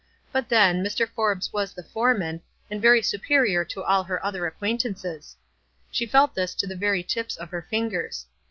[0.31, 1.07] But, then, Mr.
[1.07, 5.35] Forbes was the foreman, and very superior to all her other ac quaintances.
[5.91, 8.25] She felt this to the very tips of ber fingers.